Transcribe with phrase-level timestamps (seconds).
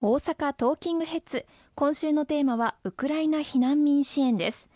[0.00, 1.44] 大阪トーキングヘッズ
[1.74, 4.68] 今週のテーマはウクライナ避難民支援です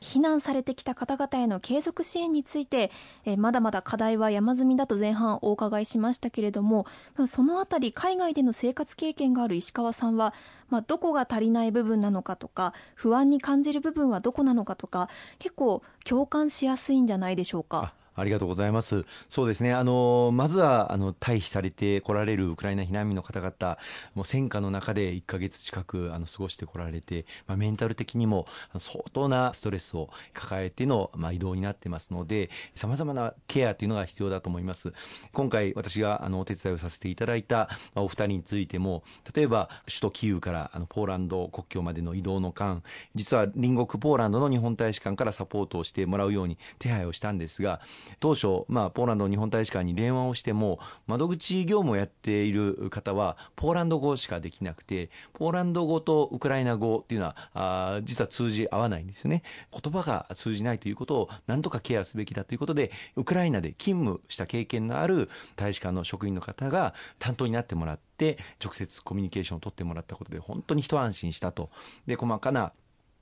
[0.00, 2.90] 避難されてきた方々への継続支援について
[3.26, 6.86] えまだまだ課題は山積みだと前半お伺いしましたけれども
[7.26, 10.32] そのあたり海外での生活経験がある石川さんは、
[10.70, 17.92] まあ、どこが足りない部分なのかとか不安に感じる部分はどこなのかとか結構共感しやすいんじゃないでしょうか。
[18.20, 19.04] ありがとうございます。
[19.28, 19.72] そうですね。
[19.72, 23.78] あの、まずは、あの、退避されて来られるウクライナ避難民の方々、
[24.14, 28.46] もう戦火の中で1ヶ月近く、あの、過ごしてこられて、まあ、メンタル的にも
[28.78, 34.92] 相当なストレスを抱えての、まあ、移動になってますので、様々なケアというのが必要だと思います。
[35.32, 39.02] 今回、私が、あの、お手伝いをさせていただいた、ま、お二人についても、
[39.34, 42.82] 例えば、首都キーウから、あの、ポーランド国境までの移動の間、
[43.14, 47.80] 実は隣国ポーランドの日本大使館からサポートをしてもらうように手配をしたんですが、
[48.18, 59.42] 当初、まあ、ポーランド日本大使館に電話をしても窓口業務をやっている方はポーランド語しかできなくてポーランド語とウクライナ語っていうのはあ実は通じ合わないんですよね。
[59.70, 71.70] 言葉が通じないということを何とかケアすべきだということでウクライナで勤務した経験のある大使館の職員の方が担当になってもらって直接コミュニケーションを取ってもらったことで本当に一安心したと。
[72.06, 72.72] で細かな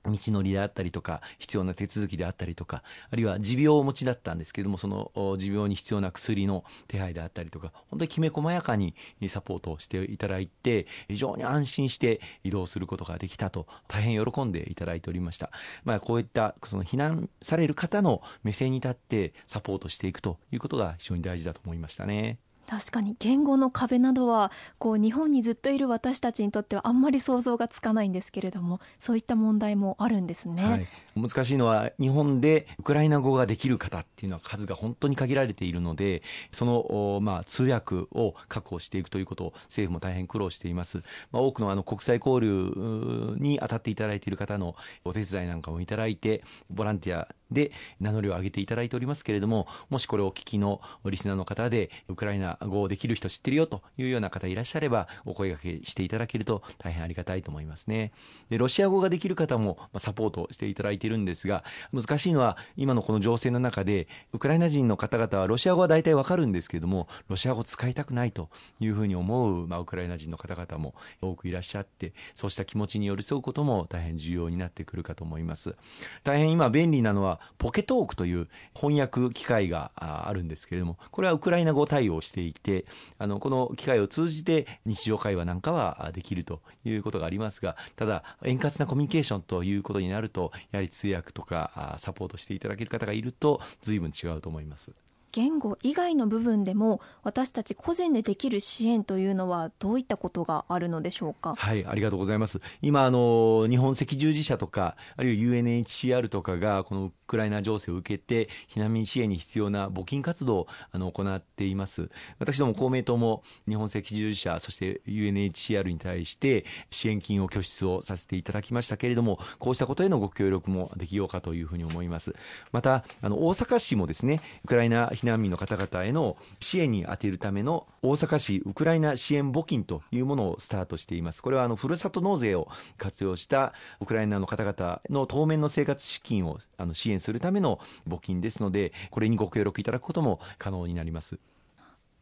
[0.05, 8.93] 道のりであったりとか必要な手続きであったりとかあるいは持病をお持ちだったんですけどもその持病に必要な薬の手配であったりとか本当にきめ細やかに
[9.27, 15.51] サポートをしていただいて非常に安心して移動することができたと大変喜んでいただいておりました、
[15.83, 22.39] まあ、こういったその避難される方の目線に立ってサポートしていくということが非常に大事だと思いましたね。
[22.69, 40.97] 確かに言語の壁などはこう日本にずっといる私たちにとってはあんまり想像がつかないんですけれどもそういった問題もあるんですね、はい、難しいのは日本でウクライナ語ができる方っていうのは数が本当に限られているのでその、まあ、通訳を確保していくということを政府も大変苦労しています、
[41.31, 44.75] まあ、多くのあの国際交流に当たっていただいている方の
[45.05, 58.11] お手伝いなんかもいただいてボランティアで名乗りを上げていただいておりますけれどももしこれをお聞きのリスナーの方でウクライナ語をできる人知ってるよというような方いらっしゃればお声掛けしていただけると大変ありがたいと思いますね。
[58.49, 68.49] でロシア語ができる方もサポートしていただいているんですが難しいのは今のこの情勢の中でウクライナ人の方々はロシア語は大体わかるんですけれどもロシア語使いたくないと
[68.79, 75.75] いうふうに思う、まあ、ウクライナ人の方々も多くいらっしゃってそうした気持ちに寄り添うことも大変重要になってくるかと思います。
[76.23, 82.85] 大変今便利なのはポケトークという翻訳機械があるんですけれどもこれはウクライナ語対応していて
[83.17, 94.91] あのこの機械を通じて日常会話なんかはできるということがありますがただ円滑なコミュニケーションということになるとやはり通訳とかサポートしていただける方がいると随分違うと思います。
[95.31, 101.53] 言語以外の部分でも私たち個人でできる支援というのはどういったことがあるのでしょうか？
[101.55, 112.09] はいありがとうございます今あの日本赤十字社とかあるいは UNHCR とかがこのウクライナ情勢を受けて避難民支援に必要な募金活動をあの行っています
[112.39, 122.33] 私ども公明党も日本赤十字社そして UNHCR に対して支援金を拠出をさせていただきましたけれどもこうしたことへのご協力もできようかというふうに思います
[122.71, 131.43] またあの大阪市もですねウクライナ避難民の方々への支援に充てるための大阪市ウクライナ支援募金というものをスタートしています。
[131.43, 141.39] これはあのふるさと納税を活用したウクライナの方々の当面の生活資金をあの支援するための募金ですので、これにご協力いただくことも可能になります。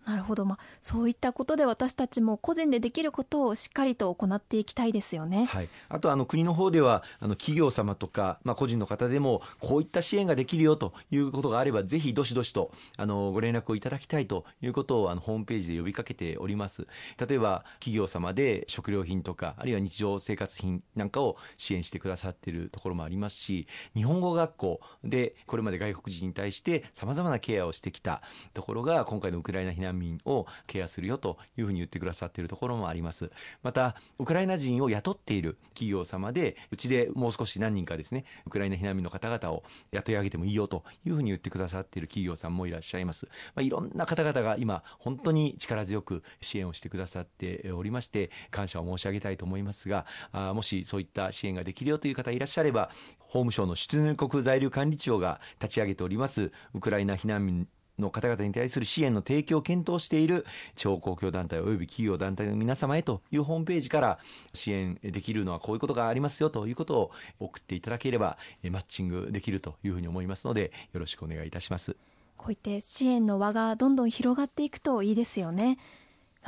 [0.08, 5.46] なるほど、まあ、そういったことで私たちも個人でできることをしっかりと行っていきたいですよね。
[5.46, 16.88] はい、あとあの国の方ではあの企業様とか、まあ、個人の方でもこういった支援ができるよということがあればぜひどしどしとあのご連絡をいただきたいということをあのホームページで呼びかけております。
[17.20, 28.22] 例えば企業様で食料品とかあるいは日常生活品なんかを支援してくださっているところもありますし日本語学校でこれまで外国人に対してさまざまなケアをしてきた
[28.54, 33.32] ところが今回のウクライナ避難民をケアするよというふうに言ってくださっているところもあります。
[33.64, 52.90] またウクライナ人を雇っている企業様でうちでもう少し何人かですねウクライナ避難民の方々を雇い上げてもいいよというふうに言ってくださっている企業さんもいらっしゃいます、まあ、いろんな方々が今本当に力強く支援をしてくださっておりまして感謝を申し上げたいと思いますがあもしそういった支援ができるよという方いらっしゃれば
[53.20, 57.68] 法務省の出入国在留管理庁が立ち上げておりますウクライナ避難民
[58.00, 60.46] の方々に対する支援の提供を検討している
[60.76, 64.20] 地方公共団体及び企業団体の皆様へというホームページから
[64.54, 68.38] 支援できるのはこういうことがありますよということを送っていただければ
[68.70, 71.96] マッチングできるというふうに思いますのでよろしくお願いいたします。
[72.38, 75.80] こういって支援の輪がどんどん広がっていくといいですよね。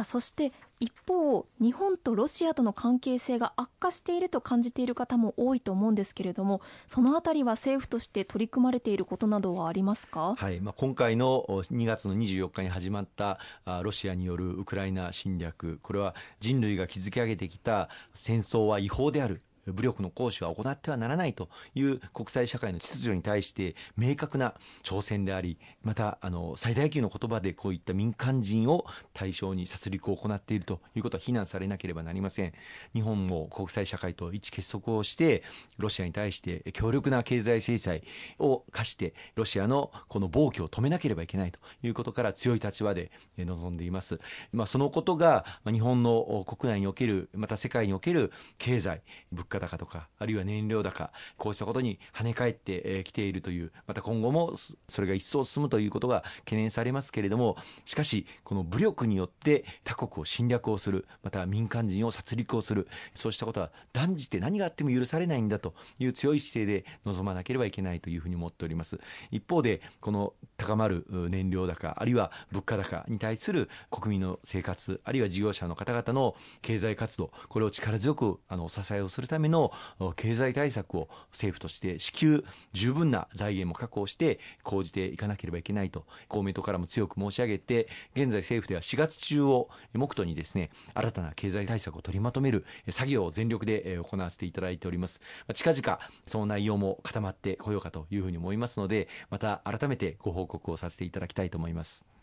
[0.03, 13.39] そして一方日本とロシアとの関係性が悪化していると感じている方も多いと思うんですけれどもそのあたりは政府として取り組まれていることなどはありますか、はいまあ、今回の2月の24日に始まった
[13.83, 19.41] ロシアによるウクライナ侵略これは人類が築き上げてきた戦争は違法である。
[19.73, 32.53] 武力の行使は行ってはならないという国際社会の秩序に対して明確な挑戦でありまたあの最大級の言葉でこういった民間人を対象に殺戮を行っているということは非難されなければなりません。
[32.93, 35.43] 日本も国際社会と一致結束をして
[35.77, 38.03] ロシアに対して強力な経済制裁
[38.39, 44.19] を課してロシアのこの暴挙を止めなければいけないということから強い立場で臨んでいます、
[44.51, 49.01] まあ、そのことが日本の国内におけるまた世界における経済
[49.31, 54.55] 物価高とかあるいは燃料高こうしたことに跳ね返ってきているというまた今後も
[54.87, 68.99] それが一層進むということが懸念されますけれどもしかしこの武力によって他国を侵略をするまた民間人を殺戮をするそうしたことは断じて何があっても許されないんだという強い姿勢で臨まなければいけないというふうに思っております。
[69.31, 79.71] 一方でこの高まる燃料高あるいは物価高に対する国民の生活あるいは事業者の方々の経済活動これを力強くあのお支えをするための
[80.15, 82.43] 経済対策を政府として至急
[82.73, 95.21] 十分な財源も確保して講じていかなければいけないと公明党からも強く申し上げて現在政府では4月中を目途にですね新たな経済対策を取りまとめる作業を全力で行わせていただいております。
[95.53, 102.18] 近々その内容も固まってこようかというふうに思いますのでまた改めてご報告をさせていただきたいと思います。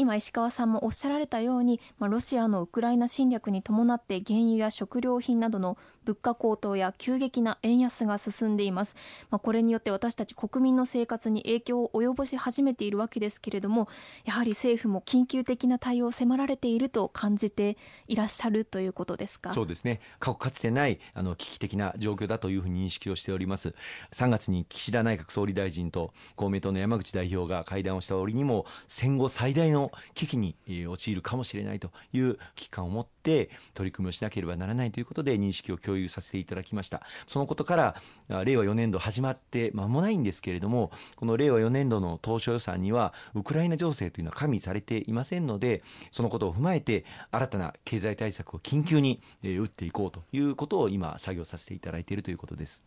[0.00, 8.94] 今石川さんもおっしゃられたように、まあ、ロシアのウクライナ侵略に伴って原油や食料品などの物価高騰や急激な円安が進んでいます、
[9.28, 13.88] まあ、これによって私たち国民の生活に影響を及ぼし始めているわけですけれども
[14.24, 19.52] やはり政府も緊急的な対応を迫られていると感じていらっしゃるということですか？
[19.52, 20.00] そうですね。
[20.20, 23.74] 過去かつてないあの危機的な状況だというふうに認識をしております。
[24.12, 29.68] 3月に岸田内閣総理大臣と公明党の山口代表が会談をした折にも戦後最大
[30.14, 30.56] 危機に
[30.86, 37.02] 陥るかもしれないという危機感を持って取り組みをしなければならないということで認識を共有させていただきました。
[37.26, 38.02] そのことから
[38.44, 52.82] 令和4年度始まって間もないんですけれどもこの令和4年度の当初予算にはウクライナ情勢というのは加味されていませんのでそのことを踏まえて新たな経済対策を緊急に打っていこうということを今作業させていただいているということです。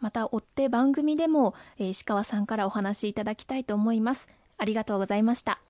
[0.00, 4.28] また追って番組でも石川さんからお話しいただきたいと思います。
[4.58, 5.60] ありがとうございました。